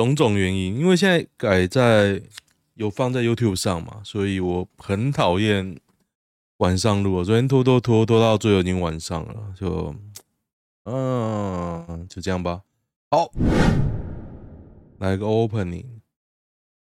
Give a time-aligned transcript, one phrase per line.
[0.00, 2.22] 种种原因，因为现在改在
[2.74, 5.78] 有放在 YouTube 上嘛，所以我很讨厌
[6.56, 7.22] 晚上录。
[7.22, 9.94] 昨天拖拖拖拖到最后已经晚上了，就
[10.84, 12.62] 嗯，就这样吧。
[13.10, 13.30] 好，
[14.98, 16.00] 来个 Opening。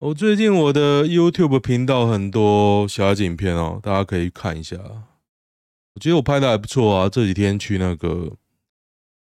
[0.01, 4.77] 我最近我的 YouTube 频道很多小孩子影片哦，大家可以看一下。
[4.77, 8.33] 我觉得我拍的还不错啊，这几天去那个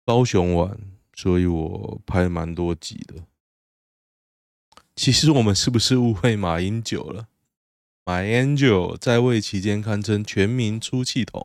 [0.04, 0.76] 高雄玩，
[1.14, 3.14] 所以我拍蛮多集的。
[4.96, 7.28] 其实我们是不是误会马英九了？
[8.04, 11.44] 马英九在位期间堪称全民出气筒、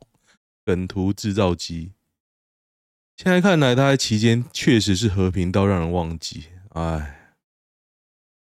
[0.66, 1.92] 梗图制造机。
[3.16, 6.46] 现在看来，他在期间确实是和平到让人忘记。
[6.70, 7.34] 哎，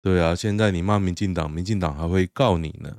[0.02, 2.98] 对啊，现在你骂民进党，民进党还会告你呢。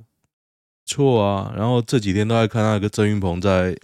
[0.86, 3.78] 错啊，然后这几天都在看那个郑云鹏在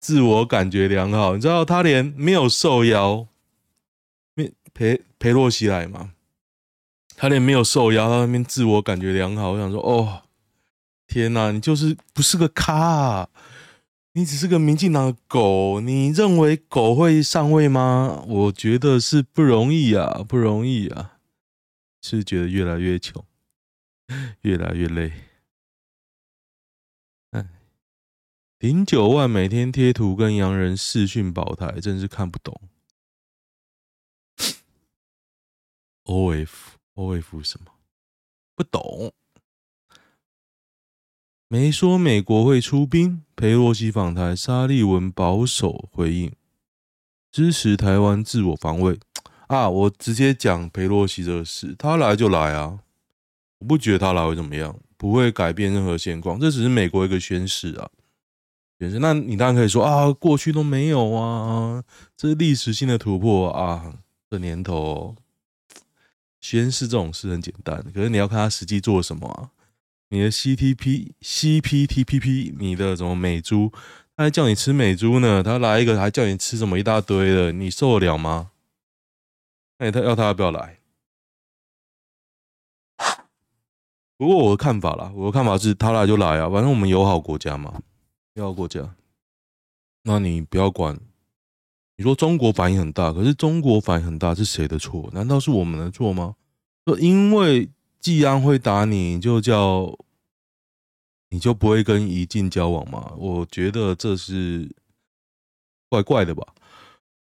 [0.00, 3.28] 自我感觉良好，你知道他连没有受邀，
[4.34, 6.14] 没裴裴洛西来吗？
[7.20, 9.50] 他连没有受压，他那边自我感觉良好。
[9.50, 10.22] 我想说，哦，
[11.08, 13.28] 天哪，你就是不是个咖啊，
[14.12, 18.24] 你只是个民进党的狗，你认为狗会上位吗？
[18.24, 21.18] 我觉得是不容易啊，不容易啊，
[22.00, 23.24] 是觉得越来越穷，
[24.42, 25.12] 越来越累。
[27.32, 27.44] 哎
[28.60, 32.60] 零九万每天贴图跟洋人视讯保台，真是看不懂。
[36.04, 37.70] O F O F 什么？
[38.56, 39.12] 不懂。
[41.46, 43.22] 没说美国会出兵。
[43.36, 46.32] 裴洛西访台，沙利文保守回应，
[47.30, 48.98] 支持台湾自我防卫。
[49.46, 52.80] 啊，我直接讲裴洛西这个事，他来就来啊，
[53.60, 57.88] 我不觉得他来会怎么样，不会改变任何现况，这只是美国一个宣示啊。
[58.78, 61.84] 那你当然可以说啊，过去都没有啊，
[62.16, 64.00] 这是历史性的突破啊。
[64.28, 65.14] 这年头
[66.40, 69.50] 宣誓这种事很简单，可是你要看他实际做什么啊。
[70.10, 73.70] 你的 CTP、CPTPP，你的什么美猪，
[74.16, 78.52] 他还叫你吃美猪呢，他来一个还叫你吃什么一大堆的，你受得了吗？
[79.78, 80.78] 那他要他要不要来？
[84.16, 87.82] 不过我的看法啦，我的看法是他来就来啊，反正我们友好国家嘛。
[88.34, 88.94] 友好国家，
[90.04, 90.98] 那你不要管。
[91.98, 95.10] 你说中国反应很大，可是中国反应很大是谁的错？
[95.12, 96.36] 难道是我们的错吗？
[97.00, 99.98] 因为季安会打你，就叫
[101.30, 103.12] 你就不会跟怡静交往吗？
[103.18, 104.70] 我觉得这是
[105.88, 106.46] 怪怪的吧。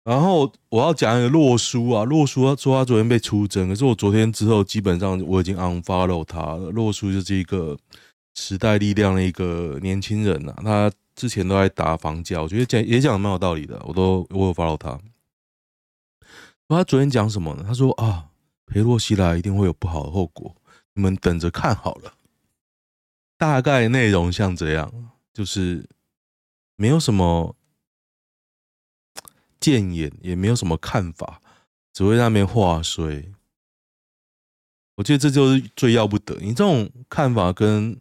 [0.04, 6.70] 然后我要讲一个洛书啊，洛书他说他昨天被出征，可是我昨天之后基本上我已经 unfollow 他了。
[6.70, 7.76] 洛书就是一个
[8.34, 10.92] 时代力量的一个年轻人啊，他。
[11.14, 15.00] 之前都在打房价，我觉得讲也讲的蛮有道理的，我都我有 follow 他。
[16.68, 17.64] 他昨天讲什么呢？
[17.66, 18.30] 他说啊，
[18.64, 20.56] 裴洛西来一定会有不好的后果，
[20.94, 22.14] 你们等着看好了。
[23.36, 25.86] 大概内容像这样，就是
[26.76, 27.54] 没有什么
[29.60, 31.42] 建言，也没有什么看法，
[31.92, 33.30] 只会在那边话衰。
[34.94, 38.00] 我觉得这就是最要不得，你这种看法跟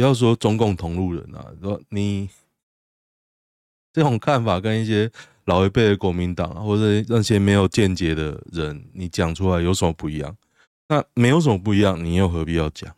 [0.00, 2.26] 不要说中共同路人啊，说你。
[3.92, 5.10] 这种看法跟一些
[5.44, 10.34] 老一辈的国民党啊，或者那些没有见解的人，你讲出来有什么不一样？
[10.88, 12.96] 那没有什么不一样，你又何必要讲？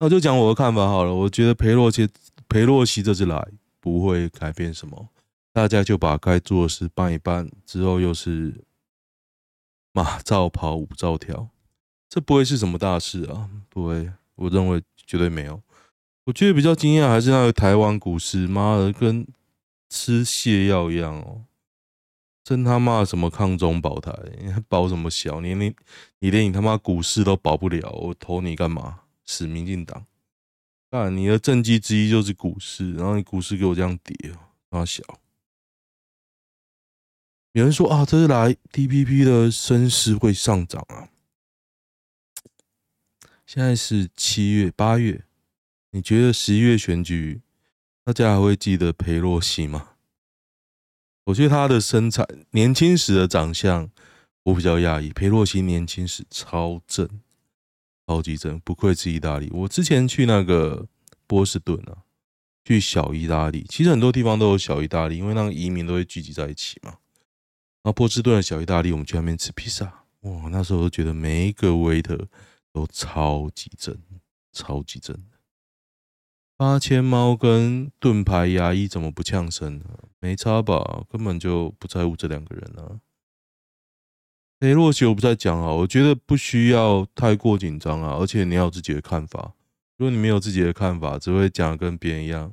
[0.00, 1.14] 那就讲我的看法好了。
[1.14, 2.06] 我觉得裴洛西
[2.46, 3.48] 裴洛西这次来
[3.80, 5.08] 不会改变什么，
[5.52, 8.52] 大家就把该做的事办一办，之后又是
[9.92, 11.48] 马照跑，舞照跳，
[12.10, 15.62] 这不会是什么大事啊，不会，我认为绝对没有。
[16.28, 19.26] 我觉得比较惊讶还是那个台湾股市，妈的跟。
[19.90, 21.46] 吃泻药一样哦，
[22.44, 24.12] 真他妈什么抗中保台，
[24.68, 25.40] 保什么小？
[25.40, 25.74] 你连
[26.18, 29.04] 你连你他妈股市都保不了，我投你干嘛？
[29.24, 30.04] 死民进党！
[30.90, 34.14] 啊，你的政绩之一就是股市，然后你股市给我这样跌，
[34.70, 35.02] 他妈小。
[37.52, 41.08] 有人说啊，这是来 TPP 的升势会上涨啊。
[43.46, 45.24] 现在是七月八月，
[45.92, 47.40] 你觉得十一月选举？
[48.04, 49.92] 大家还会记得裴洛西吗？
[51.24, 53.90] 我觉得他的身材、年轻时的长相，
[54.42, 55.10] 我比较讶异。
[55.10, 57.08] 裴洛西年轻时超正，
[58.06, 59.50] 超级正，不愧是意大利。
[59.50, 60.86] 我之前去那个
[61.26, 62.04] 波士顿啊，
[62.64, 66.90] 去小意大利，其实很多地方都有小意大利，因为那个移民都会聚集在一起嘛。
[67.82, 72.26] 然后波士顿的小意大利，我们去那边吃披萨，哇，那时候我觉得每一个 waiter
[72.72, 73.96] 都超级正，
[74.52, 75.16] 超级正。
[76.58, 79.84] 八千猫跟盾牌牙医怎么不呛声呢？
[80.18, 81.04] 没差吧？
[81.08, 82.98] 根本就不在乎这两个人啊。
[84.58, 89.52] 裴洛西我不再讲啊，我觉得不需要太过紧张啊，而且你要有自己的看法。
[89.98, 92.52] 如果你没有自己的看法，只会讲跟别人一样，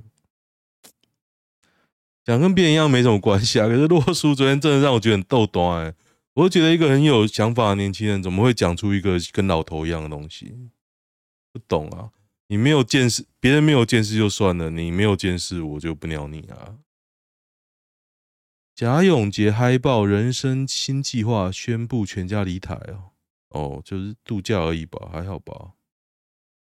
[2.23, 3.65] 讲跟别人一样没什么关系啊。
[3.65, 5.95] 可是洛书昨天真的让我觉得很逗短哎，
[6.35, 10.69] 我觉得一个很有想法的年轻人怎么会讲出一个跟老头一样的东西？
[11.51, 12.11] 不懂啊。
[12.47, 16.77] 你没有见识，别人没有见识就算了，你没有见识，我就不鸟你啊！
[18.75, 23.11] 贾永杰嗨爆人生新计划，宣布全家离台哦
[23.49, 25.71] 哦，就是度假而已吧，还好吧？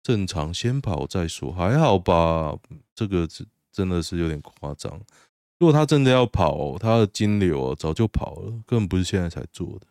[0.03, 2.57] 正常先跑再说，还好吧？
[2.93, 5.01] 这个是真的是有点夸张。
[5.59, 9.87] 如果他真的要跑，他的金流早就跑了，根本不是现在才做的。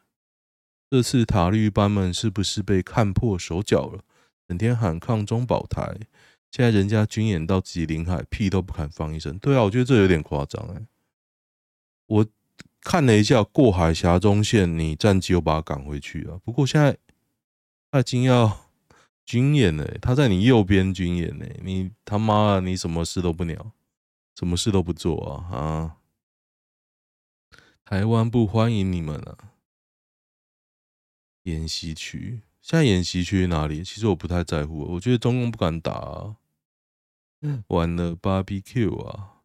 [0.90, 4.04] 这次塔绿班们是不是被看破手脚了？
[4.48, 5.98] 整天喊抗中保台，
[6.50, 9.38] 现在人家军演到自己领海，屁都不敢放一声。
[9.38, 10.86] 对啊，我觉得这有点夸张哎。
[12.06, 12.26] 我
[12.80, 16.38] 看了一下过海峡中线，你战机又把他赶回去啊。
[16.44, 16.98] 不过现在
[17.90, 18.66] 他已经要
[19.24, 23.72] 军演了，他在你右边军演呢，你他妈的你什么事都不鸟，
[24.34, 25.96] 什么事都不做啊啊！
[27.84, 29.52] 台湾不欢迎你们，啊，
[31.44, 32.42] 演习区。
[32.62, 33.82] 现在演习去哪里？
[33.82, 34.84] 其实我不太在乎。
[34.92, 36.36] 我觉得中共不敢打啊，
[37.66, 39.42] 完了 BBQ 啊！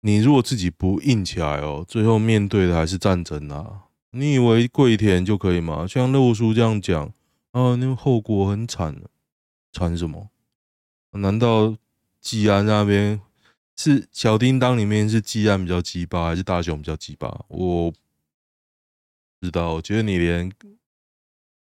[0.00, 3.84] 你如果自己不硬起来哦，最后面对的还是战争啊！
[4.10, 5.86] 你以为跪舔就可以吗？
[5.86, 7.06] 像六叔这样讲
[7.52, 9.00] 啊，那个后果很惨，
[9.72, 10.28] 惨什么？
[11.12, 11.74] 难道
[12.20, 13.18] 吉安那边
[13.74, 17.46] 是小叮当里面是吉安比较鸡巴，还是大雄比较鸡巴？
[17.48, 17.94] 我。
[19.44, 20.50] 知道，我觉得你连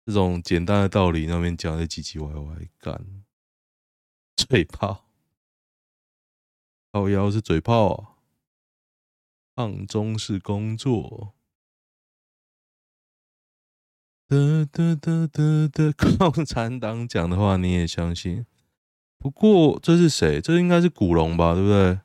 [0.05, 3.23] 这种简单的道理那边讲的唧唧歪歪，干
[4.35, 5.05] 嘴炮，
[6.91, 8.17] 靠腰是嘴炮啊，
[9.55, 11.35] 抗中是工作，
[14.27, 18.47] 得得得得得， 共产党讲的话你也相信？
[19.19, 20.41] 不过这是谁？
[20.41, 21.99] 这应该是古龙吧，对不对？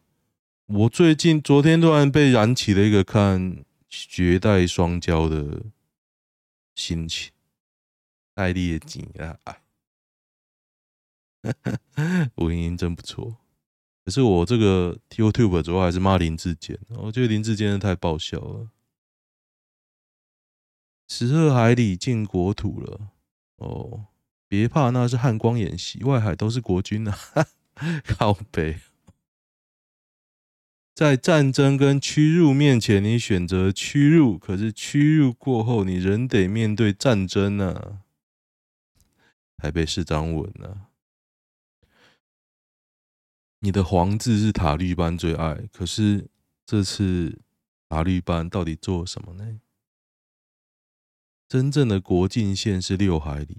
[0.66, 3.64] 我最近昨天突然被燃起了一个看。
[4.08, 5.64] 绝代双骄的
[6.74, 7.32] 心情，
[8.34, 9.38] 爱丽的景啊，
[12.34, 13.36] 我音 音真不错。
[14.04, 18.70] 可是我这个 YouTube 主要还是骂林志坚，我觉得林志坚太爆笑了。
[21.08, 23.12] 十二海里进国土了，
[23.56, 24.06] 哦，
[24.48, 27.18] 别怕，那是汉光演习，外海都是国军啊，
[28.04, 28.80] 靠北。
[30.94, 38.00] 在战争跟屈辱面前，你选择屈辱；可是屈辱过后，你仍得面对战争呢、啊。
[39.56, 40.90] 台北市长稳了，
[43.60, 46.28] 你的黄字是塔绿班最爱，可是
[46.64, 47.40] 这次
[47.88, 49.58] 塔绿班到底做什么呢？
[51.48, 53.58] 真正的国境线是六海里。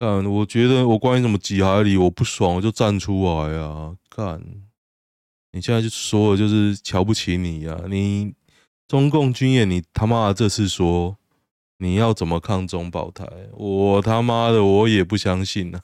[0.00, 3.96] 干，我觉得我关于什么几海里，我不爽，我就站出来啊！
[4.08, 4.71] 干。
[5.52, 7.84] 你现在就说了，就是瞧不起你呀、啊！
[7.88, 8.34] 你
[8.88, 11.18] 中共军演，你他妈的这次说
[11.76, 13.26] 你要怎么抗中保台？
[13.52, 15.82] 我他妈的我也不相信呢、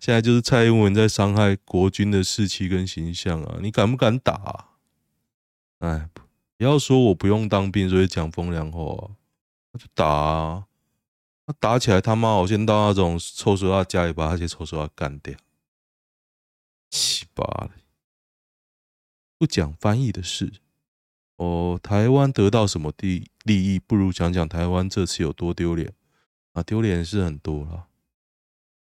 [0.00, 3.58] 现在就是蔡英文在伤害国军的士气跟形象啊！
[3.62, 4.66] 你敢不敢打、啊？
[5.78, 6.08] 哎，
[6.58, 9.10] 不要说我不用当兵，所以讲风凉话，
[9.72, 10.66] 那就打啊！
[11.46, 15.34] 那打起来他妈，我先到那种臭手套家里把那些臭手套干掉。
[16.90, 17.70] 七八了，
[19.40, 20.52] 不讲翻译的事
[21.36, 21.80] 哦。
[21.82, 23.78] 台湾得到什么利利益？
[23.78, 25.94] 不如讲讲台湾这次有多丢脸
[26.52, 26.62] 啊！
[26.62, 27.88] 丢脸是很多了。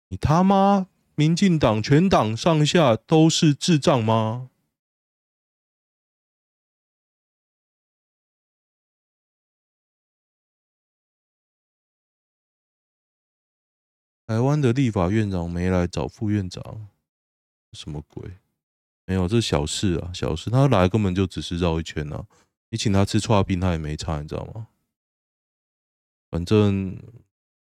[0.09, 4.49] 你他妈，民进党全党上下都是智障吗？
[14.27, 16.89] 台湾的立法院长没来找副院长。
[17.73, 18.39] 什么鬼？
[19.09, 20.51] 没有，这是小事啊，小事。
[20.51, 22.27] 他来根本就只是绕一圈啊。
[22.69, 24.67] 你请他吃剉冰，他也没差，你知道吗？
[26.31, 26.95] 反正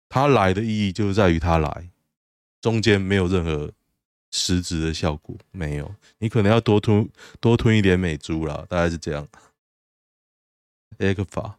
[0.08, 1.90] 他来的意义就是在于他来，
[2.60, 3.72] 中间没有任何
[4.30, 5.92] 实质的效果，没有。
[6.18, 9.26] 你可能要多吞多吞一点美猪啦，大概是这样。
[10.98, 11.54] ECFA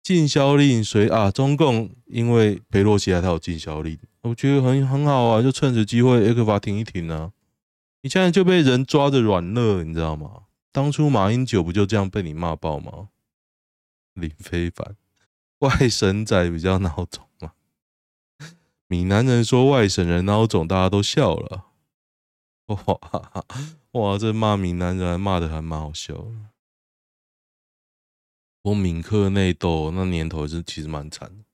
[0.00, 1.32] 禁销令谁啊？
[1.32, 7.32] 中共因为裴洛西来，他有禁销令，我觉得很很好啊，就趁此机会 ECFA 停一停啊。
[8.04, 10.42] 你现在就被人抓着软肋，你知道吗？
[10.70, 13.08] 当初马英九不就这样被你骂爆吗？
[14.12, 14.96] 林非凡，
[15.60, 17.54] 外省仔比较孬种嘛。
[18.88, 21.64] 闽南人说外省人孬种，大家都笑了。
[22.66, 22.98] 哇哈
[23.32, 23.46] 哈，
[23.92, 26.50] 哇，这骂闽南人骂得还蛮好笑的。
[28.64, 31.44] 我闽客内斗那年头是其实蛮惨的，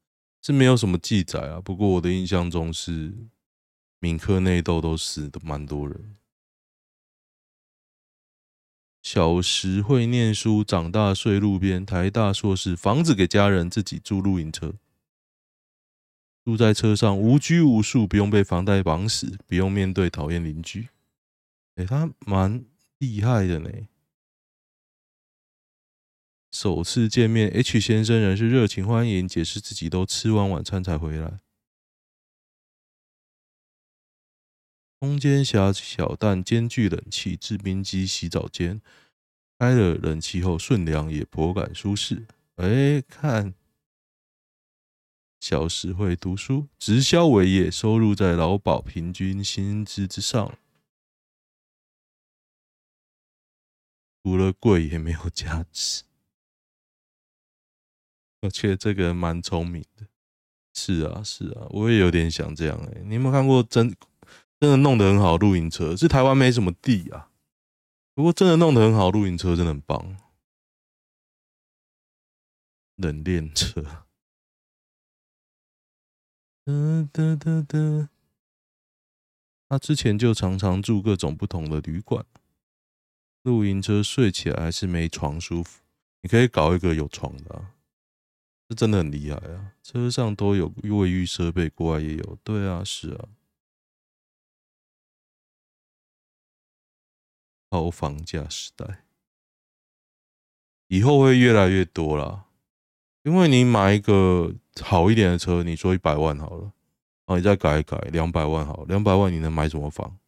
[0.43, 1.61] 是没有什么记载啊。
[1.61, 3.15] 不过我的印象中是
[4.01, 6.17] 闽客内斗都死的蛮多人。
[9.03, 11.85] 小时会念书，长大睡路边。
[11.87, 14.75] 台大硕士，房子给家人，自己住露营车。
[16.45, 20.89] 住在车上，无拘无束，不用被房贷绑死，不用面对讨厌邻居。
[21.77, 22.65] 哎、他蛮
[22.99, 23.71] 厉害的呢。
[26.53, 31.41] 首次见面，H 先生仍是热情欢迎，解释自己都吃完晚餐才回来。
[35.01, 38.83] 空间狭小，但兼具冷气、制冰机、洗澡间。
[39.59, 42.27] 开了冷气后，顺凉也颇感舒适。
[42.57, 43.55] 哎，看，
[45.41, 50.59] 小时会读书，直销为业，收入在劳保平均薪资之上。
[54.23, 56.03] 除了贵，也没有价值。
[58.43, 60.07] 而且这个人蛮聪明的。
[60.75, 62.79] 是啊，是啊，我也有点想这样。
[62.79, 63.97] 哎，你有没有看过真？
[64.61, 67.31] 真的弄得很好，露营车是台湾没什么地啊。
[68.15, 70.19] 不过真的弄得很好，露营车真的很棒。
[72.97, 73.83] 冷链车，
[76.63, 78.11] 哒哒哒哒。
[79.67, 82.27] 他之前就常常住各种不同的旅馆。
[83.43, 85.81] 露营车睡起来还是没床舒服，
[86.21, 87.73] 你可以搞一个有床的啊，
[88.69, 89.73] 这真的很厉害啊！
[89.83, 92.39] 车上都有卫浴设备，国外也有。
[92.45, 93.29] 对啊，是啊。
[97.71, 99.05] 高房价时代，
[100.89, 102.47] 以后会越来越多啦。
[103.23, 106.73] 因为你买一个好一点的车，你说一百万好了，然
[107.27, 110.19] 后你再改一改，两百万好，两百万你能买什么房？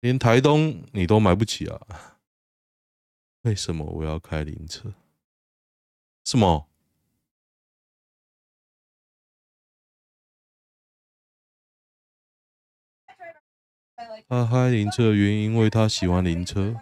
[0.00, 1.80] 连台东你都买不起啊！
[3.42, 4.92] 为什么我要开灵车？
[6.24, 6.68] 什么？
[14.28, 16.74] 他开灵车的原因，因为他喜欢灵车。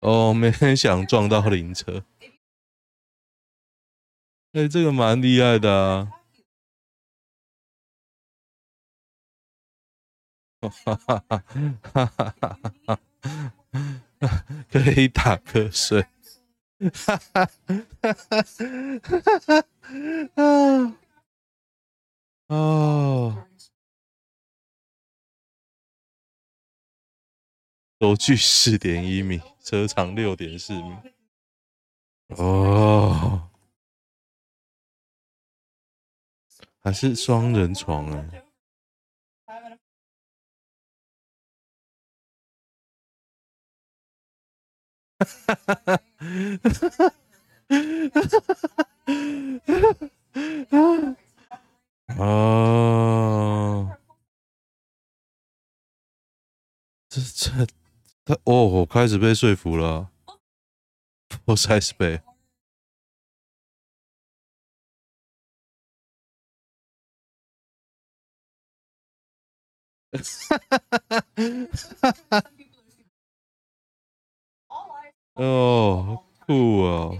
[0.00, 2.04] 哦，没人想撞到灵车。
[4.52, 6.12] 哎，这个蛮厉害的啊！
[10.60, 11.44] 哈哈哈
[11.82, 13.00] 哈哈哈！
[14.70, 16.06] 可以打瞌睡。
[16.88, 17.46] 哈哈
[18.00, 18.42] 哈哈
[19.46, 19.66] 哈！
[20.34, 20.96] 啊！
[22.46, 23.46] 哦，
[27.98, 30.96] 轴距四点一米，车长六点四米。
[32.28, 33.50] 哦，
[36.80, 38.22] 还是双人床哎。
[38.22, 38.49] 哈
[45.20, 46.00] 哈哈哈哈！
[46.48, 47.12] 哈哈哈哈
[48.68, 48.80] 哈！
[49.66, 49.92] 哈哈
[51.48, 52.24] 哈！
[52.24, 52.24] 啊！
[57.08, 57.66] 这这
[58.24, 60.10] 他哦，我开始被说服了。
[61.44, 62.20] 我才是被。
[70.12, 71.20] 哈哈哈哈
[72.00, 72.12] 哈！
[72.30, 72.42] 哈。
[75.42, 77.16] 哦，酷哦！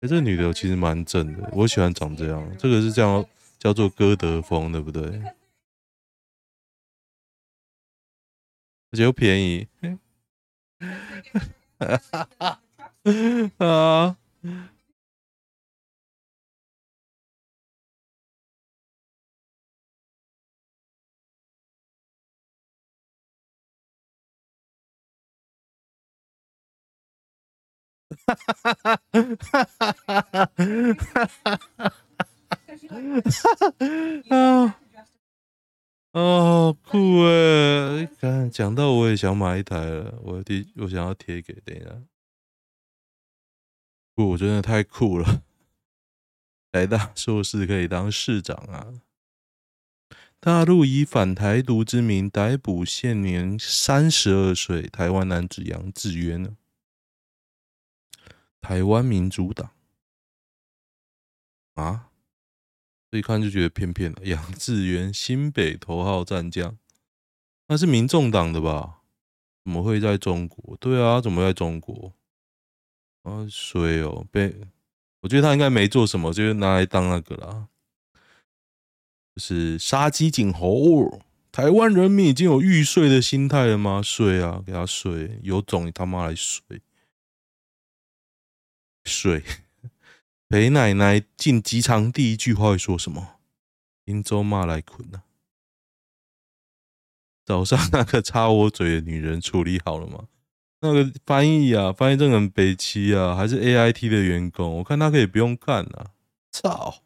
[0.00, 2.56] 哎，这女的其实蛮正的，我喜欢长这样。
[2.58, 3.24] 这个是这样
[3.58, 5.02] 叫做歌德风，对不对？
[8.90, 9.68] 而且又便宜。
[13.58, 14.16] 啊！
[28.34, 29.24] 哈哈哈哈哈！
[29.38, 31.92] 哈哈哈哈哈！
[32.88, 32.96] 哈
[33.56, 34.76] 哈哈哈！
[36.12, 38.08] 哦，酷诶！
[38.20, 42.02] 刚讲到我也想买一台了，我贴我想要贴给等一下。
[44.16, 45.42] 不，我真的太酷了！
[46.72, 49.00] 台大硕士可以当市长啊！
[50.40, 56.56] 大陆以反台独之名逮捕现年三十二岁台湾男子杨志渊。
[58.60, 59.70] 台湾民主党
[61.74, 62.10] 啊，
[63.10, 64.18] 这一看就觉得骗骗了。
[64.24, 66.76] 杨智渊，新北头号战将，
[67.68, 68.98] 那是民众党的吧？
[69.64, 70.76] 怎么会在中国？
[70.76, 72.12] 对啊，怎么在中国？
[73.22, 74.54] 啊，衰哦，被
[75.20, 77.68] 我觉得他应该没做什么，就是拿来当那个啦，
[79.34, 81.20] 就是杀鸡儆猴，
[81.52, 84.00] 台湾人民已经有欲睡的心态了吗？
[84.02, 86.80] 睡啊，给他睡，有种你他妈来睡，
[89.10, 89.42] 睡。
[90.48, 93.40] 陪奶奶进机场第一句话会说什么？
[94.04, 95.22] 林州骂来困呐。
[97.44, 100.28] 早上那个插我嘴的女人处理好了吗？
[100.82, 104.78] 那个翻译啊，翻译这个很北七啊，还是 AIT 的员工？
[104.78, 106.14] 我看他可以不用干啊！
[106.50, 107.02] 操！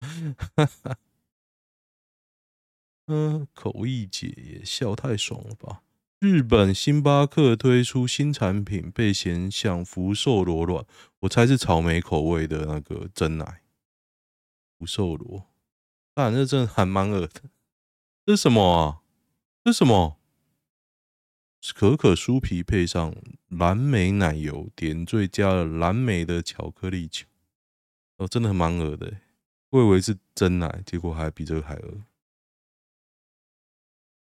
[3.06, 5.82] 嗯，口译姐也笑太爽了吧？
[6.20, 10.84] 日本星巴克推出新产品，被嫌像福寿螺卵，
[11.20, 13.62] 我猜是草莓口味的那个真奶。
[14.78, 15.46] 福寿螺，
[16.16, 17.30] 啊，那真的还蛮恶的。
[18.26, 19.00] 这是什么啊？
[19.64, 20.20] 这是什么？
[21.74, 23.14] 可可酥皮配上
[23.48, 27.26] 蓝莓奶油，点缀加了蓝莓的巧克力球。
[28.18, 29.22] 哦，真的很蛮恶的、
[29.70, 32.02] 我以为是真奶，结果还比这个还恶。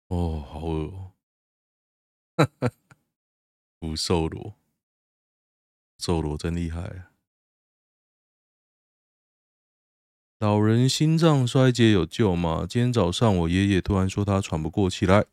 [0.09, 1.10] 哦，好恶哦！
[2.59, 2.71] 哈哈，
[3.79, 4.55] 福寿螺，
[5.97, 7.11] 寿螺真厉害啊！
[10.39, 12.65] 老人心脏衰竭有救吗？
[12.67, 15.25] 今天早上我爷爷突然说他喘不过气来，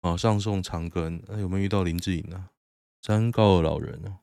[0.00, 1.22] 马上送长庚。
[1.28, 2.50] 那有没有遇到林志颖啊？
[3.02, 4.20] 三高老人哦，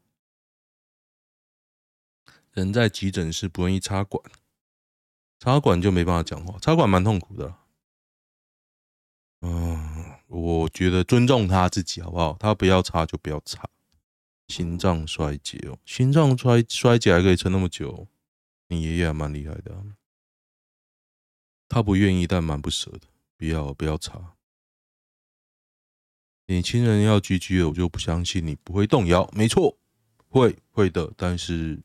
[2.51, 4.23] 人在急诊室不愿意插管，
[5.39, 7.55] 插管就没办法讲话，插管蛮痛苦的。
[9.41, 9.96] 嗯，
[10.27, 12.37] 我觉得尊重他自己好不好？
[12.39, 13.67] 他不要插就不要插。
[14.47, 18.07] 心脏衰竭哦，心脏衰衰竭还可以撑那么久，
[18.69, 19.83] 你爷爷还蛮厉害的。
[21.67, 23.01] 他不愿意，但蛮不舍的。
[23.37, 24.35] 不要，不要插。
[26.45, 29.29] 你亲人要居居了，我就不相信你不会动摇。
[29.33, 29.77] 没错，
[30.29, 31.83] 会会的，但是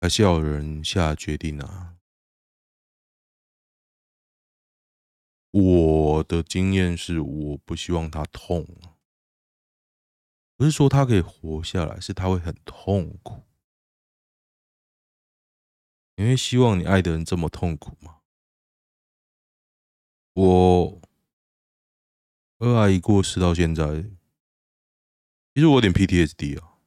[0.00, 1.97] 还是要有人下决定啊。
[5.60, 8.64] 我的经验是，我不希望他痛，
[10.56, 13.42] 不是说他可以活下来，是他会很痛苦。
[16.14, 18.20] 你会希望你爱的人这么痛苦吗？
[20.34, 21.00] 我
[22.58, 23.84] 二阿姨过世到现在，
[25.54, 26.78] 其实我有点 PTSD 啊，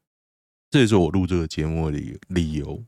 [0.69, 2.85] 这也是我录这个节目的理由。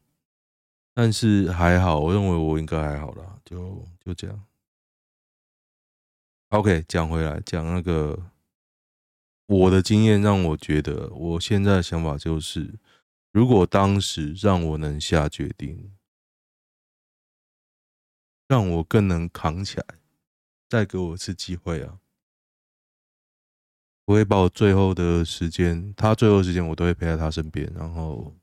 [0.93, 4.45] 但是还好，我认为我应该还好啦，就就这样。
[6.53, 8.29] OK，讲回来，讲那个
[9.47, 12.77] 我的经验，让我觉得我现在的想法就是，
[13.31, 15.91] 如果当时让我能下决定。
[18.47, 19.85] 让我更能扛起来，
[20.69, 21.99] 再给我一次机会啊！
[24.05, 27.73] 我会把我最后的时间，他最后时间，我都会陪在他身边。
[27.73, 28.35] 然后，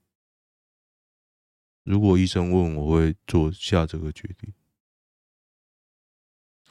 [1.85, 4.53] 如果医生问，我会做下这个决定。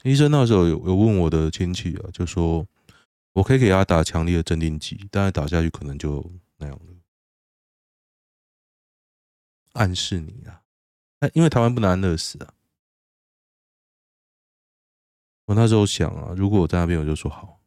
[0.04, 2.66] 医生那时候有有问我的亲戚啊，就说
[3.34, 6.24] 我可以给他打强力的镇定剂，但是打下去可能就
[6.58, 6.96] 那样了，
[9.74, 10.62] 暗示你啊，
[11.34, 12.54] 因为台湾不能安乐死啊。
[15.46, 17.59] 我那时候想啊，如果我在那边，我就说好。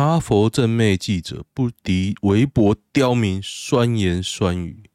[0.00, 4.88] 哈佛正妹记者不敌微博刁民酸言酸语，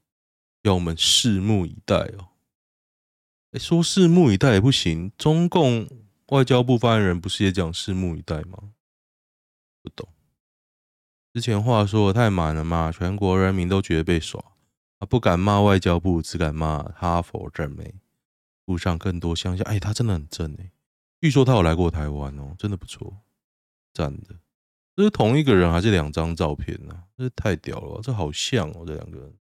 [0.63, 2.29] 要我们拭目以待哦。
[3.51, 5.87] 哎，说拭目以待也不行，中共
[6.29, 8.71] 外交部发言人不是也讲拭目以待吗？
[9.83, 10.09] 不懂。
[11.35, 14.43] 之前话说的太满了嘛，全国人民都觉得被耍，
[14.97, 17.93] 啊，不敢骂外交部，只敢骂哈佛正妹。
[18.65, 20.71] 路上更多乡下，哎，他真的很正哎，
[21.21, 23.17] 据说他有来过台湾哦，真的不错，
[23.93, 24.39] 赞的。
[24.95, 27.03] 这是同一个人还是两张照片呢？
[27.17, 29.37] 这太屌了，这好像哦，这两个人。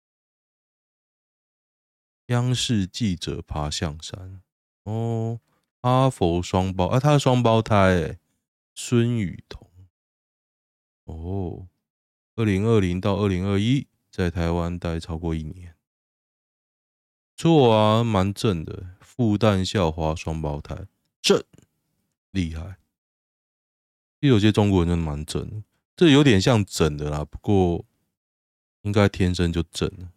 [2.26, 4.40] 央视记者爬象山
[4.84, 5.40] 哦，
[5.82, 8.20] 哈佛双胞啊，他的双胞胎，
[8.74, 9.68] 孙雨桐
[11.04, 11.66] 哦。
[12.36, 15.74] 二零二零到二零二一，在台湾待超过一年，
[17.36, 18.94] 错啊，蛮正的。
[19.00, 20.86] 复旦校花双胞胎，
[21.20, 21.44] 正
[22.30, 22.79] 厉害。
[24.28, 25.64] 有些中国人真的蛮正，
[25.96, 27.84] 这有点像整的啦，不过
[28.82, 30.10] 应该天生就正了。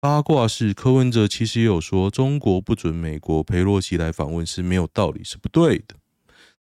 [0.00, 5.96] 八卦是柯文哲其实也有说，中国不准美国陪洛西来访问是没有道理，是不对的。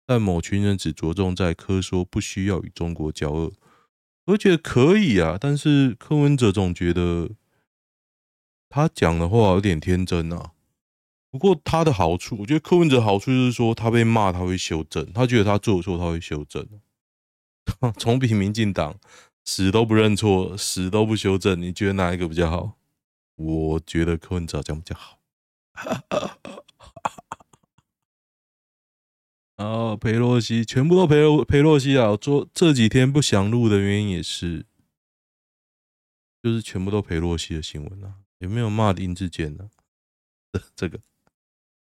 [0.06, 3.52] 但某群人只着重在柯说不需要与中国交恶。
[4.28, 7.32] 我觉得可以啊，但是柯文哲总觉得
[8.70, 10.54] 他讲的话有点天真啊。
[11.36, 16.66] 不过他的好处，我觉得柯文哲好处就是说，他被骂他会修正，他觉得他做错他会修正。
[18.00, 18.98] 总比民进党
[19.44, 22.78] 死都不认错，死都不修正，你觉得哪一个比较好？
[23.36, 25.20] 我觉得柯文哲这样比较好。
[29.58, 32.16] 然后，裴洛西全部都裴洛裴洛西啊！
[32.16, 34.66] 做这几天不想录的原因也是，
[36.42, 38.14] 就是全部都裴洛西的新闻啊。
[38.38, 39.70] 有没有骂林志坚呢？
[40.54, 41.02] 这 这个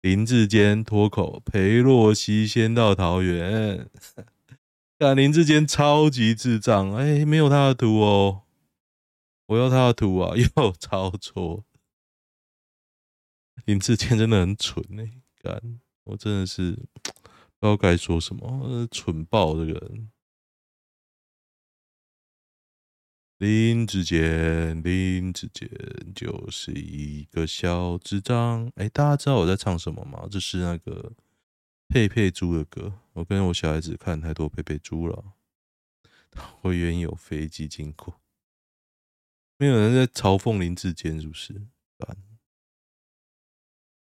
[0.02, 3.90] 林志坚脱口，裴洛西先到桃园，
[4.98, 8.44] 但林志坚超级智障，哎，没有他的图哦，
[9.48, 11.66] 我要他的图啊， 又抄错。
[13.66, 16.72] 林志坚真的很蠢哎，干，我真的是
[17.60, 20.10] 不知道该说什么，蠢爆这个人。
[23.38, 25.70] 林志杰，林志杰
[26.16, 28.72] 就是一个小智障。
[28.76, 30.28] 哎、大家知道我在唱什么吗？
[30.32, 31.14] 这是那个
[31.88, 32.94] 佩佩猪的歌。
[33.14, 35.34] 我跟我小孩子看太多佩佩猪了。
[36.62, 38.20] 我以为有飞机经过，
[39.58, 41.68] 没有人在嘲讽林志坚，是不是？
[42.00, 42.18] 啊，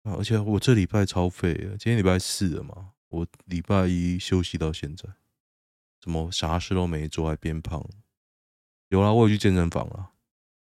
[0.03, 5.09] 而且我这礼拜超废了，今天礼拜四了嘛，我礼拜一休息到现在，
[6.01, 7.85] 怎么啥事都没做，还变胖？
[8.89, 10.11] 有啦，我有去健身房了，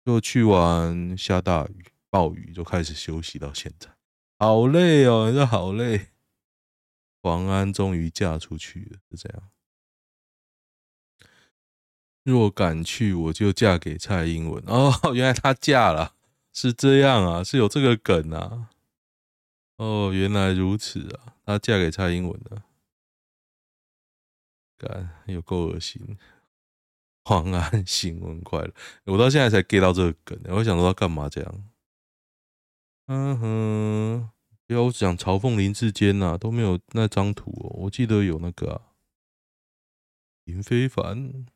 [0.05, 3.90] 就去完下大雨暴雨就开始休息到现在，
[4.38, 6.09] 好累哦，真的好累。
[7.22, 9.50] 黄安终于嫁出去了，是这样。
[12.22, 14.62] 若敢去，我就嫁给蔡英文。
[14.66, 16.14] 哦，原来她嫁了，
[16.53, 18.70] 是这样啊，是有这个梗啊。
[19.77, 22.62] 哦，原来如此啊，她嫁给蔡英文了，
[24.79, 26.16] 干，有够恶心。
[27.24, 28.72] 黄安新闻快乐，
[29.06, 31.70] 我到现在才 get 到这个梗，我想说他干嘛这样？
[33.06, 34.30] 嗯哼，
[34.66, 37.84] 不要讲嘲讽林志坚呐，都没有那张图哦。
[37.84, 38.80] 我记得有那个、啊、
[40.44, 41.46] 林非凡，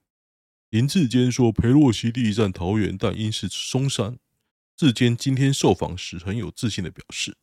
[0.70, 4.18] 林志坚说裴洛西第一站桃园，但因是松山。
[4.76, 7.36] 志坚今天受访时很有自信的表示，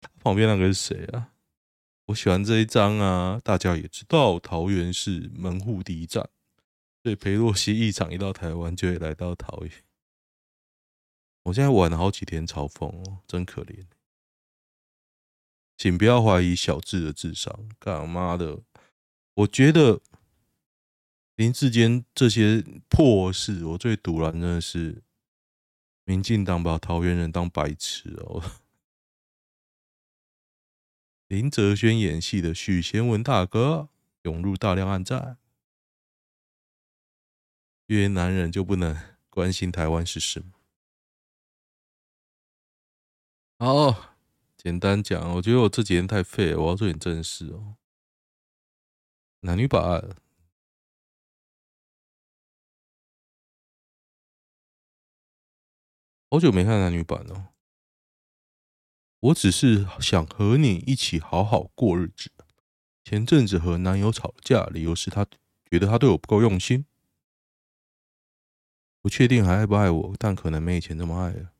[0.00, 1.34] 他旁边那个是谁啊？
[2.06, 6.30] 我喜欢这一张啊，大家也知道桃园是门户第一站。
[7.08, 9.72] 所以裴洛西议长一到台湾就会来到桃园。
[11.44, 13.86] 我现在玩了好几天嘲讽哦，真可怜。
[15.78, 18.60] 请不要怀疑小智的智商，干妈的！
[19.32, 20.02] 我觉得
[21.36, 25.02] 林志坚这些破事，我最赌烂真的是
[26.04, 28.42] 民进党把桃园人当白痴哦。
[31.28, 33.88] 林哲轩演戏的许贤文大哥
[34.24, 35.38] 涌入大量暗赞。
[37.88, 38.94] 因为男人就不能
[39.30, 40.52] 关心台湾是什么？
[43.58, 44.14] 好，
[44.58, 47.76] 简单讲，我觉得我这几天太废了，我要做点正事哦。
[49.40, 49.80] 男女版，
[56.30, 57.54] 好久没看男女版了。
[59.20, 62.30] 我只是想和你一起好好过日子。
[63.02, 65.24] 前阵子和男友吵架，理由是他
[65.70, 66.84] 觉得他对我不够用心。
[69.00, 71.52] 不确定还爱不爱我，但可能没以前那么爱了。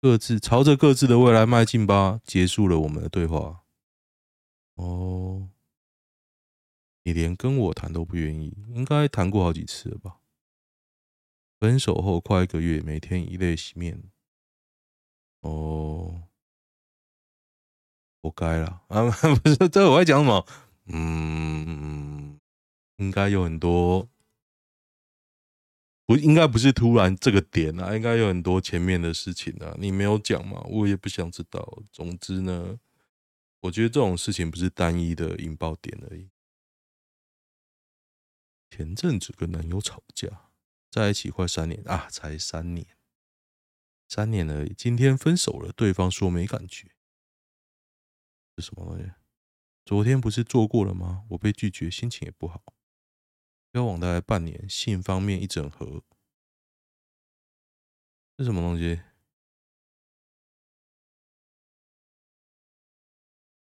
[0.00, 2.20] 各自朝着各自的未来迈进吧。
[2.24, 3.62] 结束了我们的对话。
[4.74, 5.48] 哦，
[7.04, 10.16] 你连跟我谈都不愿意，应该谈过好几次了吧？
[11.60, 14.02] 分手后快一个月，每天以泪洗面。
[15.42, 16.24] 哦，
[18.20, 19.08] 活该了啊！
[19.42, 20.44] 不是，这我在讲什么？
[20.86, 22.40] 嗯，
[22.96, 24.08] 应该有很多。
[26.12, 31.82] 不应该不是突然这个点啊，应该有很多前面的事情啊，你没有讲嘛，我也不想知道。
[31.90, 32.78] 总之呢，
[33.60, 36.28] 我觉得这种事情不是单一的引爆点而已。
[38.68, 40.50] 前阵子跟男友吵架，
[40.90, 42.86] 在一起快三年啊，才三年，
[44.06, 44.74] 三年而已。
[44.76, 46.88] 今天分手了，对方说没感觉，
[48.58, 49.10] 是什么东西？
[49.86, 51.24] 昨天不是做过了吗？
[51.30, 52.62] 我被拒绝，心情也不好。
[53.72, 56.02] 交往大概半年，性方面一整合，
[58.38, 59.00] 是什么东西？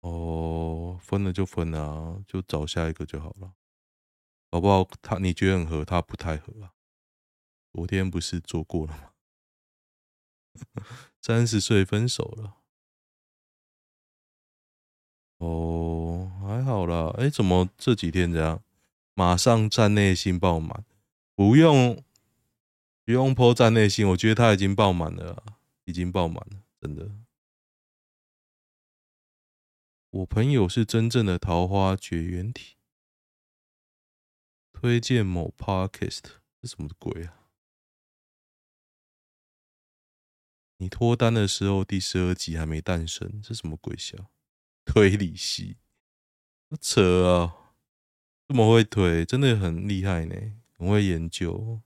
[0.01, 3.55] 哦，分了就分了啊，就找下一个就好了，
[4.51, 4.83] 好不好？
[5.03, 6.73] 他你觉得很合，他不太合啊。
[7.73, 9.13] 昨天不是做过了吗？
[11.21, 12.57] 三十岁分手了。
[15.37, 17.13] 哦，还好啦。
[17.19, 18.63] 哎，怎么这几天这样？
[19.19, 20.85] 马上站内心爆满，
[21.35, 22.05] 不用
[23.05, 27.11] 不用破站内心，我觉得他已经爆满了，已经爆满了，真的。
[30.11, 32.77] 我朋友是真正的桃花绝缘体，
[34.71, 36.23] 推荐某 podcast，
[36.63, 37.49] 这什么鬼啊？
[40.77, 44.31] 你脱单的时候，第十二集还没诞生，这什么鬼笑？
[44.85, 45.79] 推理系，
[46.81, 47.68] 扯啊！
[48.49, 50.35] 这么会推，真的很厉害呢，
[50.79, 51.83] 很会研究。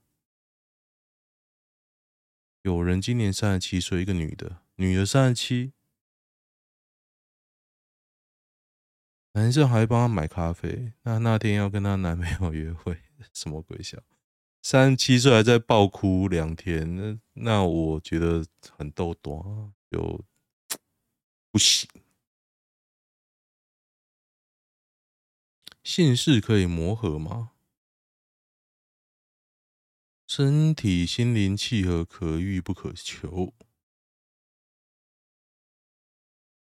[2.61, 5.73] 有人今年三十七岁，一个女的，女的三十七，
[9.33, 10.93] 男生还帮她买咖啡。
[11.01, 12.97] 那那天要跟她男朋友约会，
[13.33, 14.01] 什么鬼笑？
[14.61, 19.37] 三十七岁还在爆哭两天，那那我觉得很逗短，
[19.91, 20.23] 就
[21.51, 21.89] 不行。
[25.83, 27.51] 姓氏可以磨合吗？
[30.25, 33.53] 身体、心灵契合，可遇不可求。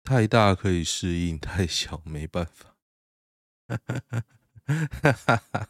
[0.04, 2.78] 太大可以适应，太小没办法。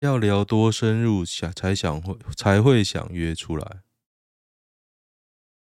[0.00, 3.82] 要聊多深入，想才想会才会想约出来。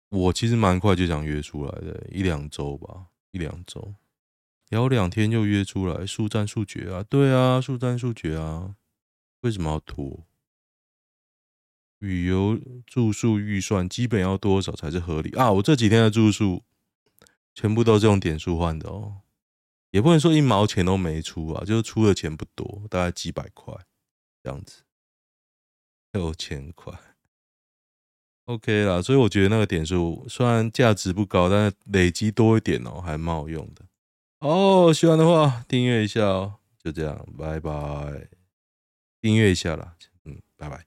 [0.09, 3.95] 我其实蛮快就想约出来的，一两周吧，一两周。
[4.69, 7.03] 聊两天就约出来，速战速决啊！
[7.03, 8.75] 对啊，速战速决啊！
[9.41, 10.25] 为什么要拖？
[11.99, 15.51] 旅游住宿预算基本要多少才是合理啊？
[15.53, 16.63] 我这几天的住宿
[17.55, 19.21] 全部都是用点数换的哦，
[19.89, 23.73] 也不能说一毛钱都没出啊，就是出的钱不多，大概几百块
[24.43, 24.83] 这样子，
[26.11, 26.93] 六千块
[28.45, 29.01] ，OK 啦。
[29.01, 33.86] 所以我觉得那个点数虽然价值不高，但是累积多一点哦，还蛮好用的。
[34.47, 37.69] 哦，喜欢的话订阅一下哦，就这样，拜拜。
[39.19, 40.85] 订阅一下啦，嗯，拜拜。